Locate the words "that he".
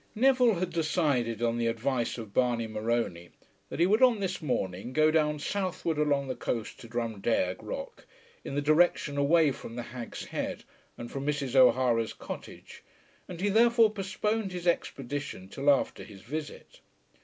3.69-3.85